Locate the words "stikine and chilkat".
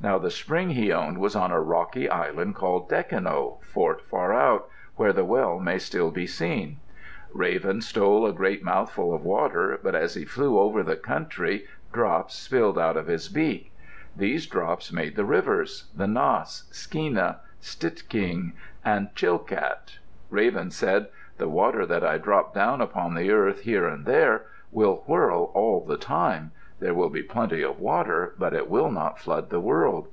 17.60-19.98